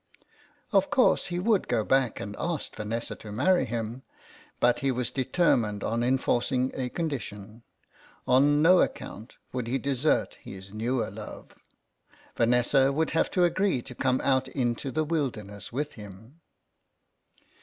Of 0.71 0.89
course 0.89 1.27
he 1.27 1.37
would 1.37 1.67
go 1.67 1.83
back 1.83 2.19
and 2.19 2.35
ask 2.39 2.75
Vanessa 2.75 3.13
to 3.17 3.31
marry 3.31 3.65
him, 3.65 4.01
but 4.59 4.79
he 4.79 4.91
was 4.91 5.11
determined 5.11 5.83
on 5.83 6.01
enforcing 6.01 6.71
a 6.73 6.89
condition: 6.89 7.61
on 8.27 8.63
no 8.63 8.79
account 8.81 9.37
would 9.53 9.67
he 9.67 9.77
desert 9.77 10.39
his 10.41 10.73
newer 10.73 11.11
love. 11.11 11.51
Vanessa 12.35 12.91
would 12.91 13.11
have 13.11 13.29
to 13.29 13.43
agree 13.43 13.83
to 13.83 13.93
come 13.93 14.19
out 14.23 14.47
into 14.47 14.89
the 14.89 15.03
Wilder 15.03 15.43
ness 15.43 15.71
with 15.71 15.93
him. 15.93 16.41